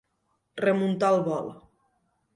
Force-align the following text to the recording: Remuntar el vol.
Remuntar 0.67 1.13
el 1.17 1.23
vol. 1.31 1.55